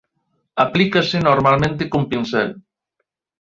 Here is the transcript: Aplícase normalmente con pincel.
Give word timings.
Aplícase 0.65 1.17
normalmente 1.27 1.83
con 1.91 2.01
pincel. 2.09 2.49